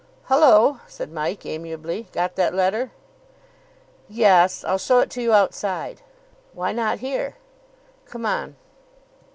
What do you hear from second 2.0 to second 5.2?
"Got that letter?" "Yes. I'll show it